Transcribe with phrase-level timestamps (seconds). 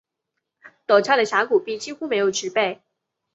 [0.87, 2.81] 陡峭的峡谷壁几乎没有植被。